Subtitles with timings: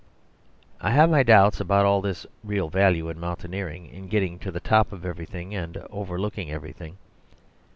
[0.79, 4.59] I have my doubts about all this real value in mountaineering, in getting to the
[4.59, 6.97] top of everything and overlooking everything.